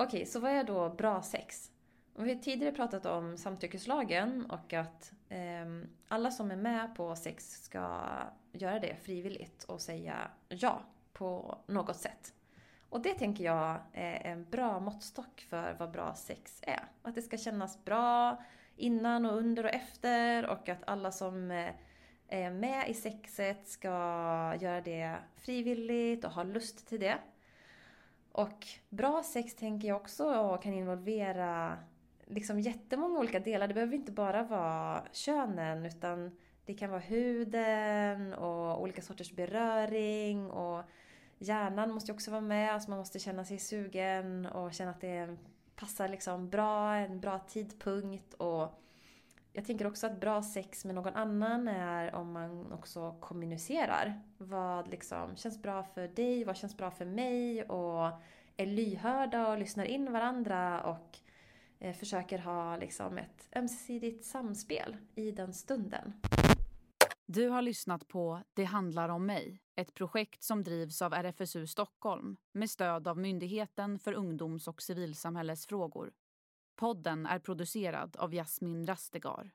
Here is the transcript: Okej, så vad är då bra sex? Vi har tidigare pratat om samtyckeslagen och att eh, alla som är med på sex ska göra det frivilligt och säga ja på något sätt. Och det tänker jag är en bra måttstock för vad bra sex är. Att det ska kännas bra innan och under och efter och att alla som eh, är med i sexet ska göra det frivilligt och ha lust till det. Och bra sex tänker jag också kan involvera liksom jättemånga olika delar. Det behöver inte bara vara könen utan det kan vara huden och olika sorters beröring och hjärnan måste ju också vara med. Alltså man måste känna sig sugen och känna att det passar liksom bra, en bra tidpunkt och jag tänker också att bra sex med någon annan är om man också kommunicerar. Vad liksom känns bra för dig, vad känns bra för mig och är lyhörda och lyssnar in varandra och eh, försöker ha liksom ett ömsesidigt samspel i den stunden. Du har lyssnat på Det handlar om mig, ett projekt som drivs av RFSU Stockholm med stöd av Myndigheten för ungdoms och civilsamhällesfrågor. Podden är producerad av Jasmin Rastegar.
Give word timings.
Okej, 0.00 0.26
så 0.26 0.40
vad 0.40 0.50
är 0.50 0.64
då 0.64 0.88
bra 0.88 1.22
sex? 1.22 1.70
Vi 2.14 2.34
har 2.34 2.40
tidigare 2.40 2.74
pratat 2.74 3.06
om 3.06 3.36
samtyckeslagen 3.36 4.50
och 4.50 4.72
att 4.72 5.12
eh, 5.28 5.88
alla 6.08 6.30
som 6.30 6.50
är 6.50 6.56
med 6.56 6.94
på 6.94 7.16
sex 7.16 7.62
ska 7.62 8.00
göra 8.52 8.78
det 8.78 8.96
frivilligt 9.02 9.64
och 9.64 9.80
säga 9.80 10.30
ja 10.48 10.80
på 11.12 11.58
något 11.66 11.96
sätt. 11.96 12.34
Och 12.88 13.00
det 13.00 13.14
tänker 13.14 13.44
jag 13.44 13.76
är 13.92 14.32
en 14.32 14.50
bra 14.50 14.80
måttstock 14.80 15.46
för 15.48 15.76
vad 15.78 15.90
bra 15.90 16.14
sex 16.14 16.62
är. 16.62 16.84
Att 17.02 17.14
det 17.14 17.22
ska 17.22 17.38
kännas 17.38 17.84
bra 17.84 18.42
innan 18.76 19.26
och 19.26 19.36
under 19.36 19.64
och 19.64 19.70
efter 19.70 20.46
och 20.46 20.68
att 20.68 20.82
alla 20.86 21.12
som 21.12 21.50
eh, 21.50 21.70
är 22.28 22.50
med 22.50 22.88
i 22.88 22.94
sexet 22.94 23.68
ska 23.68 23.88
göra 24.60 24.80
det 24.80 25.16
frivilligt 25.36 26.24
och 26.24 26.32
ha 26.32 26.42
lust 26.42 26.88
till 26.88 27.00
det. 27.00 27.18
Och 28.38 28.66
bra 28.88 29.22
sex 29.22 29.54
tänker 29.54 29.88
jag 29.88 29.96
också 29.96 30.58
kan 30.62 30.72
involvera 30.74 31.78
liksom 32.26 32.60
jättemånga 32.60 33.18
olika 33.18 33.40
delar. 33.40 33.68
Det 33.68 33.74
behöver 33.74 33.94
inte 33.94 34.12
bara 34.12 34.42
vara 34.42 35.04
könen 35.12 35.86
utan 35.86 36.36
det 36.64 36.74
kan 36.74 36.90
vara 36.90 37.00
huden 37.00 38.34
och 38.34 38.82
olika 38.82 39.02
sorters 39.02 39.32
beröring 39.32 40.50
och 40.50 40.84
hjärnan 41.38 41.92
måste 41.92 42.10
ju 42.10 42.14
också 42.14 42.30
vara 42.30 42.40
med. 42.40 42.74
Alltså 42.74 42.90
man 42.90 42.98
måste 42.98 43.18
känna 43.18 43.44
sig 43.44 43.58
sugen 43.58 44.46
och 44.46 44.74
känna 44.74 44.90
att 44.90 45.00
det 45.00 45.36
passar 45.76 46.08
liksom 46.08 46.50
bra, 46.50 46.94
en 46.94 47.20
bra 47.20 47.38
tidpunkt 47.38 48.34
och 48.34 48.80
jag 49.58 49.64
tänker 49.64 49.86
också 49.86 50.06
att 50.06 50.20
bra 50.20 50.42
sex 50.42 50.84
med 50.84 50.94
någon 50.94 51.14
annan 51.14 51.68
är 51.68 52.14
om 52.14 52.32
man 52.32 52.72
också 52.72 53.16
kommunicerar. 53.20 54.20
Vad 54.36 54.88
liksom 54.88 55.36
känns 55.36 55.62
bra 55.62 55.82
för 55.82 56.08
dig, 56.08 56.44
vad 56.44 56.56
känns 56.56 56.76
bra 56.76 56.90
för 56.90 57.04
mig 57.04 57.62
och 57.64 58.20
är 58.56 58.66
lyhörda 58.66 59.48
och 59.48 59.58
lyssnar 59.58 59.84
in 59.84 60.12
varandra 60.12 60.82
och 60.82 61.18
eh, 61.78 61.94
försöker 61.94 62.38
ha 62.38 62.76
liksom 62.76 63.18
ett 63.18 63.48
ömsesidigt 63.56 64.24
samspel 64.24 64.96
i 65.14 65.30
den 65.30 65.54
stunden. 65.54 66.12
Du 67.26 67.48
har 67.48 67.62
lyssnat 67.62 68.08
på 68.08 68.42
Det 68.54 68.64
handlar 68.64 69.08
om 69.08 69.26
mig, 69.26 69.60
ett 69.76 69.94
projekt 69.94 70.42
som 70.42 70.62
drivs 70.62 71.02
av 71.02 71.14
RFSU 71.14 71.66
Stockholm 71.66 72.36
med 72.52 72.70
stöd 72.70 73.08
av 73.08 73.18
Myndigheten 73.18 73.98
för 73.98 74.12
ungdoms 74.12 74.68
och 74.68 74.82
civilsamhällesfrågor. 74.82 76.12
Podden 76.78 77.26
är 77.26 77.38
producerad 77.38 78.16
av 78.16 78.34
Jasmin 78.34 78.86
Rastegar. 78.86 79.50